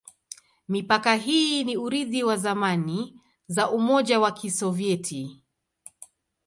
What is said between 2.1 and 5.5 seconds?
wa zamani za Umoja wa Kisovyeti.